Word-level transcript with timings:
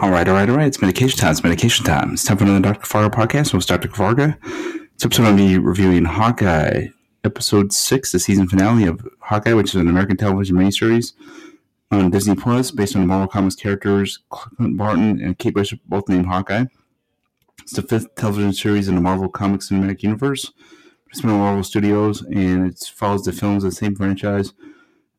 All 0.00 0.08
right, 0.08 0.26
all 0.26 0.32
right, 0.34 0.48
all 0.48 0.56
right. 0.56 0.66
It's 0.66 0.80
medication 0.80 1.18
time. 1.18 1.32
It's 1.32 1.44
medication 1.44 1.84
time. 1.84 2.14
It's 2.14 2.24
time 2.24 2.38
for 2.38 2.44
another 2.44 2.72
Dr. 2.72 2.80
Kavarga 2.80 3.10
podcast. 3.10 3.52
Host 3.52 3.68
Dr. 3.68 3.86
Kavarga. 3.86 4.40
This 4.94 5.04
episode 5.04 5.24
I'll 5.24 5.36
be 5.36 5.58
reviewing 5.58 6.06
Hawkeye, 6.06 6.86
episode 7.22 7.70
six, 7.70 8.10
the 8.10 8.18
season 8.18 8.48
finale 8.48 8.86
of 8.86 9.06
Hawkeye, 9.20 9.52
which 9.52 9.74
is 9.74 9.74
an 9.74 9.88
American 9.88 10.16
television 10.16 10.56
miniseries 10.56 11.12
on 11.90 12.10
Disney 12.10 12.34
Plus, 12.34 12.70
based 12.70 12.96
on 12.96 13.06
Marvel 13.06 13.28
Comics 13.28 13.56
characters 13.56 14.20
Clint 14.30 14.78
Barton 14.78 15.20
and 15.20 15.36
Kate 15.36 15.54
Bishop, 15.54 15.80
both 15.84 16.08
named 16.08 16.24
Hawkeye. 16.24 16.64
It's 17.60 17.72
the 17.72 17.82
fifth 17.82 18.14
television 18.14 18.54
series 18.54 18.88
in 18.88 18.94
the 18.94 19.02
Marvel 19.02 19.28
Comics 19.28 19.68
cinematic 19.68 20.02
universe. 20.02 20.50
It's 21.10 21.20
been 21.20 21.28
on 21.28 21.40
Marvel 21.40 21.62
Studios, 21.62 22.22
and 22.22 22.68
it 22.68 22.90
follows 22.94 23.24
the 23.24 23.32
films 23.32 23.64
of 23.64 23.70
the 23.72 23.76
same 23.76 23.94
franchise, 23.94 24.54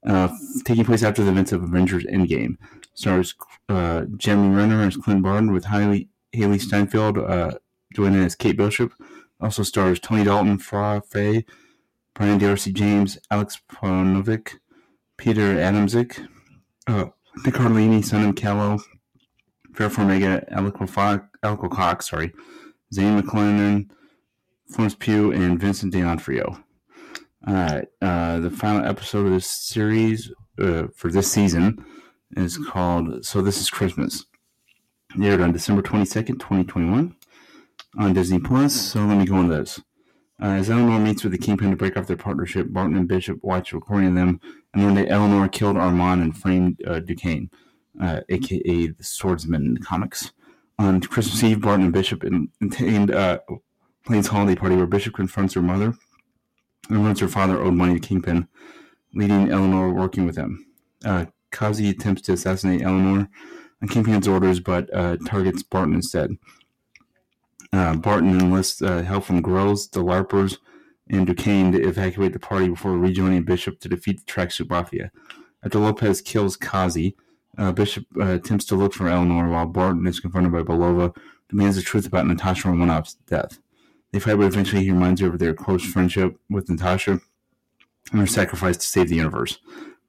uh, 0.07 0.29
taking 0.65 0.85
place 0.85 1.03
after 1.03 1.23
the 1.23 1.29
events 1.29 1.51
of 1.51 1.61
Avengers 1.61 2.03
Endgame. 2.05 2.57
Stars 2.93 3.33
uh, 3.69 4.03
Jeremy 4.17 4.55
Renner 4.55 4.81
as 4.83 4.97
Clint 4.97 5.23
Barton 5.23 5.51
with 5.51 5.65
Haley, 5.65 6.09
Hailee 6.35 6.61
Steinfeld 6.61 7.17
uh, 7.17 7.57
joining 7.93 8.23
as 8.23 8.35
Kate 8.35 8.57
Bishop. 8.57 8.93
Also 9.39 9.63
stars 9.63 9.99
Tony 9.99 10.23
Dalton, 10.23 10.57
Fra 10.59 11.01
Fee, 11.01 11.45
Brian 12.13 12.37
d'Arcy 12.37 12.71
James, 12.71 13.17
Aleks 13.31 13.59
Paunovic, 13.71 14.59
Peter 15.17 15.55
Adamczyk, 15.55 16.27
uh, 16.87 17.05
Nick 17.43 17.55
Harlini, 17.55 17.99
Sonam 18.03 18.35
Callow, 18.35 18.79
Vera 19.71 19.89
Farmiga, 19.89 20.45
Alec 20.51 21.71
Cox, 21.71 22.09
sorry, 22.09 22.33
Zane 22.93 23.15
McClellan, 23.15 23.89
Florence 24.69 24.95
Pugh, 24.95 25.31
and 25.31 25.59
Vincent 25.59 25.93
D'Onofrio. 25.93 26.63
Right, 27.47 27.87
uh, 28.01 28.39
the 28.39 28.51
final 28.51 28.85
episode 28.85 29.25
of 29.25 29.31
this 29.31 29.49
series 29.49 30.31
uh, 30.59 30.87
for 30.95 31.09
this 31.09 31.31
season 31.31 31.83
is 32.35 32.57
called 32.57 33.25
So 33.25 33.41
This 33.41 33.59
Is 33.59 33.69
Christmas. 33.69 34.25
It 35.15 35.23
aired 35.23 35.41
on 35.41 35.51
December 35.51 35.81
22nd, 35.81 36.39
2021 36.39 37.15
on 37.97 38.13
Disney 38.13 38.39
Plus. 38.39 38.73
So 38.73 39.01
let 39.05 39.17
me 39.17 39.25
go 39.25 39.37
into 39.37 39.55
this. 39.55 39.79
Uh, 40.41 40.45
as 40.47 40.69
Eleanor 40.69 40.99
meets 40.99 41.23
with 41.23 41.31
the 41.31 41.37
Kingpin 41.37 41.69
to 41.69 41.75
break 41.75 41.97
off 41.97 42.07
their 42.07 42.17
partnership, 42.17 42.71
Barton 42.71 42.97
and 42.97 43.07
Bishop 43.07 43.39
watch 43.43 43.73
recording 43.73 44.15
them 44.15 44.39
and 44.73 44.97
that 44.97 45.09
Eleanor 45.09 45.47
killed 45.47 45.77
Armand 45.77 46.21
and 46.21 46.35
framed 46.35 46.81
uh, 46.87 46.99
Duquesne, 46.99 47.49
uh, 48.01 48.21
aka 48.29 48.87
the 48.87 49.03
swordsman 49.03 49.65
in 49.65 49.73
the 49.75 49.79
comics. 49.79 50.31
On 50.79 50.99
Christmas 50.99 51.43
Eve, 51.43 51.61
Barton 51.61 51.85
and 51.85 51.93
Bishop 51.93 52.23
attend 52.23 53.11
uh, 53.11 53.39
Plane's 54.05 54.27
holiday 54.27 54.55
party 54.55 54.75
where 54.75 54.87
Bishop 54.87 55.13
confronts 55.13 55.53
her 55.53 55.61
mother 55.61 55.93
and 56.89 57.03
learns 57.03 57.19
her 57.19 57.27
father 57.27 57.61
owed 57.61 57.75
money 57.75 57.99
to 57.99 58.07
Kingpin, 58.07 58.47
leading 59.13 59.51
Eleanor 59.51 59.93
working 59.93 60.25
with 60.25 60.37
him. 60.37 60.65
Uh, 61.05 61.25
Kazi 61.51 61.89
attempts 61.89 62.21
to 62.23 62.33
assassinate 62.33 62.81
Eleanor 62.81 63.29
on 63.81 63.87
Kingpin's 63.87 64.27
orders, 64.27 64.59
but 64.59 64.93
uh, 64.93 65.17
targets 65.25 65.63
Barton 65.63 65.95
instead. 65.95 66.37
Uh, 67.73 67.95
Barton 67.95 68.39
enlists 68.39 68.81
uh, 68.81 69.01
help 69.01 69.23
from 69.23 69.41
Grills, 69.41 69.87
the 69.89 70.03
LARPers, 70.03 70.57
and 71.09 71.25
Duquesne 71.25 71.71
to 71.71 71.81
evacuate 71.81 72.33
the 72.33 72.39
party 72.39 72.69
before 72.69 72.97
rejoining 72.97 73.43
Bishop 73.43 73.79
to 73.79 73.89
defeat 73.89 74.19
the 74.19 74.31
Tracksuit 74.31 74.69
Mafia. 74.69 75.11
After 75.63 75.79
Lopez 75.79 76.21
kills 76.21 76.57
Kazi, 76.57 77.15
uh, 77.57 77.71
Bishop 77.71 78.05
uh, 78.19 78.33
attempts 78.33 78.65
to 78.65 78.75
look 78.75 78.93
for 78.93 79.07
Eleanor 79.07 79.49
while 79.49 79.65
Barton 79.65 80.07
is 80.07 80.19
confronted 80.19 80.51
by 80.51 80.63
Belova, 80.63 81.15
demands 81.49 81.75
the 81.75 81.81
truth 81.81 82.07
about 82.07 82.27
Natasha 82.27 82.69
Romanoff's 82.69 83.15
death. 83.27 83.59
They 84.11 84.19
fight, 84.19 84.35
but 84.35 84.45
eventually 84.45 84.83
he 84.83 84.91
reminds 84.91 85.21
her 85.21 85.27
of 85.27 85.39
their 85.39 85.53
close 85.53 85.83
friendship 85.83 86.37
with 86.49 86.69
Natasha 86.69 87.19
and 88.11 88.19
her 88.19 88.27
sacrifice 88.27 88.77
to 88.77 88.87
save 88.87 89.09
the 89.09 89.15
universe. 89.15 89.59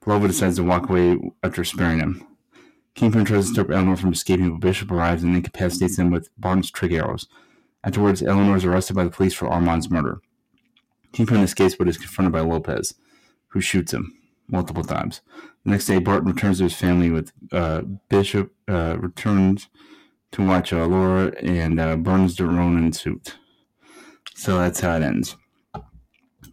Belova 0.05 0.27
decides 0.27 0.56
to 0.56 0.64
walk 0.64 0.89
away 0.89 1.19
after 1.42 1.64
sparing 1.64 2.00
him. 2.00 2.27
Kingpin 2.95 3.25
tries 3.25 3.47
to 3.47 3.53
stop 3.53 3.70
Eleanor 3.70 3.97
from 3.97 4.12
escaping, 4.12 4.50
but 4.50 4.61
Bishop 4.61 4.91
arrives 4.91 5.22
and 5.22 5.34
incapacitates 5.34 5.98
him 5.98 6.11
with 6.11 6.28
Barton's 6.39 6.70
trick 6.70 6.92
arrows. 6.92 7.27
Afterwards, 7.84 8.23
Eleanor 8.23 8.56
is 8.56 8.64
arrested 8.64 8.95
by 8.95 9.05
the 9.05 9.11
police 9.11 9.34
for 9.34 9.48
Armand's 9.48 9.91
murder. 9.91 10.20
Kingpin 11.12 11.41
escapes 11.41 11.75
but 11.75 11.89
is 11.89 11.98
confronted 11.98 12.33
by 12.33 12.41
Lopez, 12.41 12.95
who 13.48 13.61
shoots 13.61 13.92
him 13.92 14.14
multiple 14.48 14.85
times. 14.85 15.20
The 15.64 15.70
next 15.70 15.86
day, 15.86 15.98
Barton 15.98 16.29
returns 16.29 16.58
to 16.58 16.64
his 16.64 16.74
family 16.74 17.11
with 17.11 17.33
uh, 17.52 17.83
Bishop 18.08 18.52
uh, 18.68 18.96
returns 18.98 19.68
to 20.33 20.46
watch 20.46 20.73
uh, 20.73 20.86
Laura 20.86 21.33
and 21.42 21.79
uh, 21.79 21.96
burns 21.96 22.36
the 22.36 22.46
Ronin 22.46 22.92
suit. 22.92 23.36
So 24.35 24.58
that's 24.58 24.80
how 24.80 24.96
it 24.96 25.02
ends. 25.02 25.36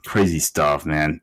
Crazy 0.06 0.40
stuff, 0.40 0.86
man. 0.86 1.22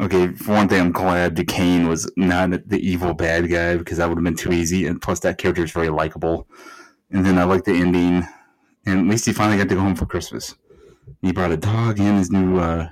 Okay, 0.00 0.28
for 0.28 0.52
one 0.52 0.68
thing, 0.68 0.80
I'm 0.80 0.92
glad 0.92 1.34
Duquesne 1.34 1.88
was 1.88 2.10
not 2.16 2.50
the 2.68 2.78
evil 2.78 3.14
bad 3.14 3.50
guy 3.50 3.76
because 3.76 3.98
that 3.98 4.08
would 4.08 4.18
have 4.18 4.24
been 4.24 4.36
too 4.36 4.52
easy. 4.52 4.86
And 4.86 5.00
plus, 5.00 5.20
that 5.20 5.38
character 5.38 5.64
is 5.64 5.72
very 5.72 5.88
likable. 5.88 6.46
And 7.10 7.24
then 7.24 7.38
I 7.38 7.44
like 7.44 7.64
the 7.64 7.72
ending. 7.72 8.26
And 8.86 9.00
at 9.00 9.06
least 9.06 9.26
he 9.26 9.32
finally 9.32 9.56
got 9.58 9.68
to 9.68 9.74
go 9.74 9.80
home 9.80 9.96
for 9.96 10.06
Christmas. 10.06 10.54
He 11.22 11.32
brought 11.32 11.50
a 11.50 11.56
dog 11.56 11.98
and 11.98 12.18
his 12.18 12.30
new 12.30 12.58
uh, 12.58 12.90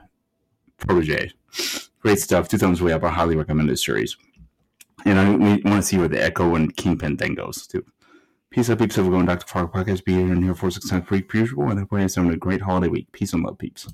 protege. 0.79 1.33
Great 2.01 2.19
stuff. 2.19 2.49
Two 2.49 2.59
thumbs 2.59 2.83
way 2.83 2.93
up. 2.93 3.05
I 3.05 3.11
highly 3.11 3.37
recommend 3.37 3.69
this 3.69 3.85
series. 3.85 4.17
And 5.05 5.19
I 5.19 5.31
want 5.31 5.65
to 5.65 5.83
see 5.83 5.99
where 5.99 6.09
the 6.09 6.23
Echo 6.23 6.55
and 6.55 6.75
Kingpin 6.77 7.19
thing 7.19 7.35
goes, 7.35 7.67
too. 7.67 7.85
Peace 8.51 8.71
out, 8.71 8.79
peeps. 8.79 8.97
Have 8.97 9.07
a 9.07 9.11
going 9.11 9.27
Dr. 9.27 9.47
Fargo 9.47 9.71
podcast. 9.71 10.05
Be 10.05 10.15
here 10.15 10.33
and 10.33 10.43
here 10.43 10.55
for 10.55 10.71
six 10.71 10.89
times 10.89 11.05
per 11.07 11.17
week, 11.17 11.33
usual. 11.35 11.69
And 11.69 11.79
I 11.79 11.85
pray 11.85 12.03
you 12.03 12.09
have 12.09 12.33
a 12.33 12.37
great 12.37 12.63
holiday 12.63 12.89
week. 12.89 13.13
Peace 13.13 13.35
and 13.35 13.43
love, 13.45 13.59
peeps. 13.59 13.85